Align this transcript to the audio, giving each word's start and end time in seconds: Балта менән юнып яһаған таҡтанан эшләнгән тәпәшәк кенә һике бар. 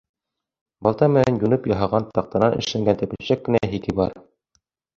Балта 0.87 1.09
менән 1.17 1.37
юнып 1.43 1.67
яһаған 1.73 2.09
таҡтанан 2.17 2.57
эшләнгән 2.63 2.99
тәпәшәк 3.05 3.47
кенә 3.47 3.65
һике 3.77 3.99
бар. 4.05 4.21